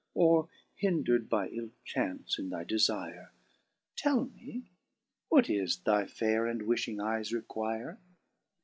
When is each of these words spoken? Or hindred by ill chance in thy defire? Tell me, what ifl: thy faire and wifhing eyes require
Or 0.15 0.49
hindred 0.77 1.29
by 1.29 1.49
ill 1.49 1.69
chance 1.85 2.39
in 2.39 2.49
thy 2.49 2.63
defire? 2.63 3.29
Tell 3.95 4.25
me, 4.25 4.63
what 5.29 5.45
ifl: 5.45 5.83
thy 5.83 6.07
faire 6.07 6.47
and 6.47 6.61
wifhing 6.63 6.99
eyes 6.99 7.31
require 7.31 7.99